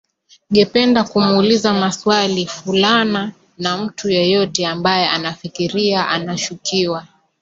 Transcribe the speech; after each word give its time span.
gependa 0.51 1.03
kumuuliza 1.03 1.73
mwaswali 1.73 2.45
fulana 2.47 3.31
au 3.69 3.83
mtu 3.85 4.09
yeyote 4.09 4.65
ambaye 4.67 5.07
anafikiria 5.09 6.07
anashukiwa 6.07 7.07